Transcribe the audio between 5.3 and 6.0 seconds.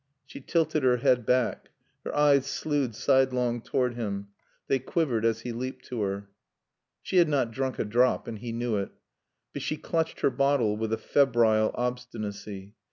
he leaped